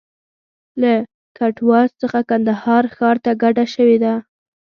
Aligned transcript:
له 0.81 0.93
کټواز 1.37 1.89
څخه 2.01 2.19
کندهار 2.29 2.83
ښار 2.95 3.15
ته 3.25 3.31
کډه 3.41 3.65
شوی 3.73 3.97
و. 4.03 4.05